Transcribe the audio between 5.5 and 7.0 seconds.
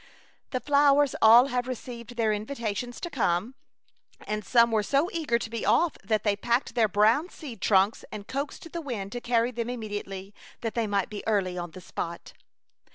be off that they packed their